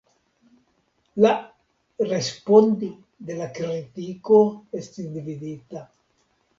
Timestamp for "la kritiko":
3.45-4.45